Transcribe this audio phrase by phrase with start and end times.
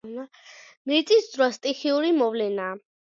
[0.91, 2.73] მიწისძვრა სტიქიური მოვლენაა